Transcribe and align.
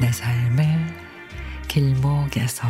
내 0.00 0.12
삶의 0.12 0.78
길목에서 1.66 2.68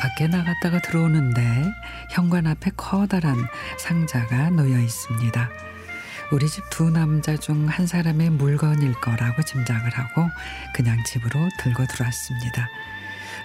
밖에 0.00 0.26
나갔다가 0.26 0.80
들어오는데 0.80 1.40
현관 2.10 2.48
앞에 2.48 2.72
커다란 2.76 3.36
상자가 3.78 4.50
놓여 4.50 4.76
있습니다. 4.80 5.67
우리 6.30 6.46
집 6.48 6.62
두 6.70 6.90
남자 6.90 7.36
중 7.36 7.68
한 7.68 7.86
사람의 7.86 8.30
물건일 8.30 8.92
거라고 9.00 9.42
짐작을 9.42 9.90
하고 9.96 10.28
그냥 10.74 11.02
집으로 11.04 11.48
들고 11.60 11.86
들어왔습니다. 11.86 12.68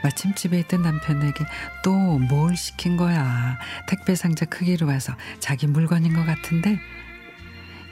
마침 0.03 0.33
집에 0.33 0.59
있던 0.59 0.81
남편에게 0.81 1.45
또 1.83 1.93
뭘 2.19 2.57
시킨 2.57 2.97
거야. 2.97 3.57
택배 3.87 4.15
상자 4.15 4.45
크기로 4.45 4.87
와서 4.87 5.15
자기 5.39 5.67
물건인 5.67 6.13
것 6.13 6.25
같은데 6.25 6.79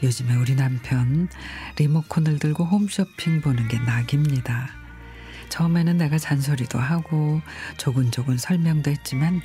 요즘에 0.04 0.36
우리 0.36 0.56
남편 0.56 1.30
리모컨을 1.78 2.40
들고 2.40 2.66
홈쇼핑 2.66 3.42
보는 3.42 3.68
게 3.70 3.78
낙입니다. 3.80 4.70
처음에는 5.50 5.98
내가 5.98 6.18
잔소리도 6.18 6.80
하고 6.80 7.42
조근조근 7.78 8.38
설명도 8.38 8.92
했지만 8.92 9.42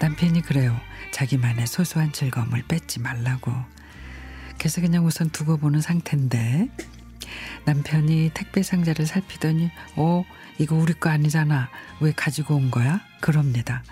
남편이 0.00 0.42
그래요. 0.42 0.78
자기만의 1.12 1.66
소소한 1.66 2.12
즐거움을 2.12 2.64
뺏지 2.68 3.00
말라고. 3.00 3.52
그래서 4.62 4.80
그냥 4.80 5.04
우선 5.04 5.28
두고 5.28 5.56
보는 5.56 5.80
상태인데 5.80 6.68
남편이 7.64 8.30
택배 8.32 8.62
상자를 8.62 9.06
살피더니 9.06 9.72
어 9.96 10.24
이거 10.56 10.76
우리 10.76 10.92
거 10.92 11.10
아니잖아. 11.10 11.68
왜 11.98 12.12
가지고 12.12 12.54
온 12.54 12.70
거야? 12.70 13.00
그럽니다. 13.20 13.82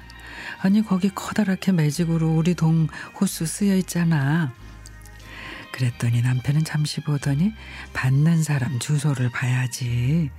아니 0.63 0.81
거기 0.83 1.11
커다랗게 1.13 1.73
매직으로 1.73 2.37
우리 2.37 2.55
동 2.55 2.87
호수 3.21 3.47
쓰여 3.47 3.75
있잖아. 3.79 4.53
그랬더니 5.73 6.23
남편은 6.23 6.63
잠시 6.63 7.01
보더니 7.01 7.53
받는 7.93 8.45
사람 8.45 8.79
주소를 8.79 9.33
봐야지. 9.33 10.31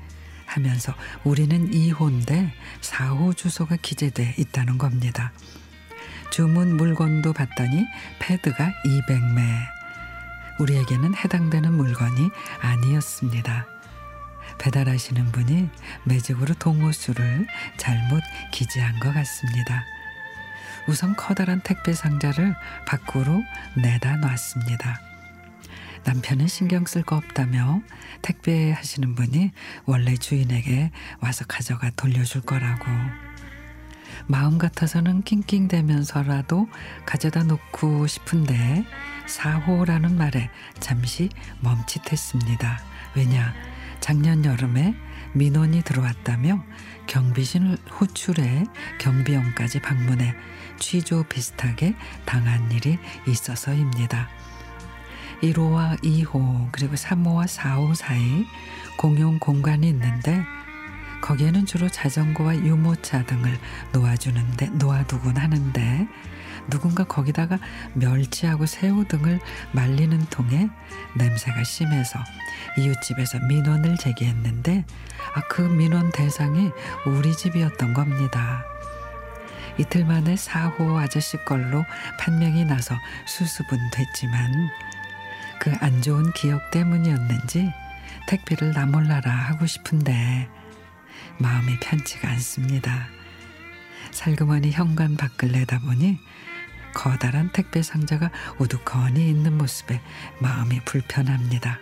하면서 0.46 0.96
우리는 1.26 1.72
2호인데 1.72 2.52
4호 2.80 3.36
주소가 3.36 3.76
기재돼 3.82 4.36
있다는 4.38 4.78
겁니다. 4.78 5.34
주문 6.32 6.78
물건도 6.78 7.34
봤더니 7.34 7.86
패드가 8.20 8.72
200매. 8.86 9.81
우리에게는 10.62 11.16
해당되는 11.16 11.74
물건이 11.74 12.30
아니었습니다. 12.62 13.66
배달하시는 14.60 15.32
분이 15.32 15.70
매직으로 16.04 16.54
동호수를 16.56 17.48
잘못 17.78 18.22
기재한 18.52 19.00
것 19.00 19.12
같습니다. 19.14 19.84
우선 20.88 21.16
커다란 21.16 21.62
택배 21.62 21.94
상자를 21.94 22.56
밖으로 22.86 23.42
내다 23.76 24.18
놨습니다. 24.18 25.00
남편은 26.04 26.48
신경 26.48 26.86
쓸 26.86 27.04
거 27.04 27.16
없다며 27.16 27.82
택배 28.22 28.72
하시는 28.72 29.16
분이 29.16 29.52
원래 29.86 30.16
주인에게 30.16 30.92
와서 31.22 31.46
가져가 31.48 31.90
돌려줄 31.96 32.42
거라고. 32.42 32.86
마음 34.28 34.58
같아서는 34.58 35.24
낑낑대면서라도 35.24 36.68
가져다 37.06 37.44
놓고 37.44 38.08
싶은데 38.08 38.86
사호라는 39.28 40.18
말에 40.18 40.50
잠시 40.80 41.30
멈칫했습니다. 41.62 42.80
왜냐? 43.16 43.54
작년 44.00 44.44
여름에 44.44 44.96
민원이 45.34 45.84
들어왔다며 45.84 46.64
경비실 47.08 47.78
호출에 48.00 48.66
경비원까지 49.00 49.82
방문해 49.82 50.34
취조 50.80 51.24
비슷하게 51.24 51.96
당한 52.26 52.72
일이 52.72 52.98
있어서입니다. 53.28 54.28
1호와 55.42 56.02
2호 56.04 56.72
그리고 56.72 56.96
3호와 56.96 57.48
4호 57.48 57.96
사이 57.96 58.46
공용 58.98 59.40
공간이 59.40 59.88
있는데 59.90 60.44
거기에는 61.22 61.66
주로 61.66 61.88
자전거와 61.90 62.56
유모차 62.58 63.26
등을 63.26 63.58
놓아주는데 63.94 64.70
놓아두곤 64.72 65.38
하는데 65.38 66.08
누군가 66.70 67.04
거기다가 67.04 67.58
멸치하고 67.94 68.66
새우 68.66 69.06
등을 69.08 69.40
말리는 69.72 70.20
통에 70.30 70.70
냄새가 71.16 71.64
심해서 71.64 72.20
이웃집에서 72.78 73.40
민원을 73.48 73.98
제기했는데 73.98 74.86
아, 75.36 75.42
그 75.50 75.62
민원 75.62 76.12
대상이 76.12 76.72
우리 77.06 77.36
집이었던 77.36 77.94
겁니다. 77.94 78.64
이틀 79.78 80.06
만에 80.06 80.36
4호 80.36 80.98
아저씨 80.98 81.38
걸로 81.46 81.84
판명이 82.20 82.66
나서 82.66 82.96
수습은 83.26 83.78
됐지만 83.92 84.70
그 85.60 85.72
안 85.80 86.02
좋은 86.02 86.32
기억 86.34 86.72
때문이었는지 86.72 87.72
택배를 88.28 88.74
나 88.74 88.86
몰라라 88.86 89.32
하고 89.32 89.66
싶은데 89.68 90.50
마음이 91.38 91.80
편치가 91.80 92.30
않습니다. 92.30 93.08
살그머니 94.12 94.72
현관 94.72 95.16
밖을 95.16 95.52
내다보니 95.52 96.20
커다란 96.94 97.52
택배 97.52 97.82
상자가 97.82 98.30
우두커니 98.60 99.30
있는 99.30 99.58
모습에 99.58 100.02
마음이 100.40 100.82
불편합니다. 100.86 101.80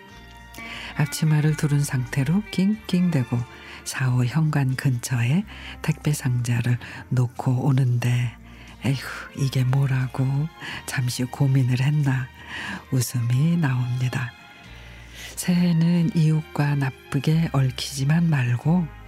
앞치마를 0.98 1.56
두른 1.56 1.84
상태로 1.84 2.44
낑낑대고 2.52 3.38
4호 3.86 4.26
현관 4.26 4.76
근처에 4.76 5.44
택배 5.82 6.14
상자를 6.14 6.78
놓고 7.10 7.66
오는데 7.66 8.36
에휴 8.86 8.98
이게 9.38 9.64
뭐라고 9.64 10.26
잠시 10.86 11.24
고민을 11.24 11.82
했나 11.82 12.28
웃음이 12.92 13.58
나옵니다. 13.58 14.32
새해는 15.36 16.16
이웃과 16.16 16.76
나쁘게 16.76 17.50
얽히지만 17.54 18.30
말고 18.30 18.99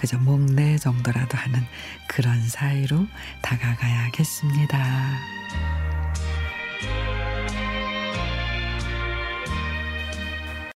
그저 0.00 0.16
목내 0.16 0.78
정도라도 0.78 1.36
하는 1.36 1.60
그런 2.08 2.40
사이로 2.48 3.06
다가가야겠습니다. 3.42 4.78